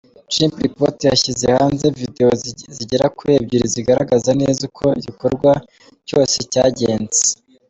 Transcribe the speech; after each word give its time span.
Chimpreports 0.31 1.01
yashyize 1.09 1.45
hanze 1.57 1.85
Videwo 1.99 2.31
zigera 2.77 3.05
kuri 3.17 3.31
ebyiri 3.39 3.65
zigaragaza 3.75 4.31
neza 4.41 4.61
uko 4.69 4.83
igikorwa 4.99 5.51
cyose 6.07 6.37
cyangenze. 6.53 7.23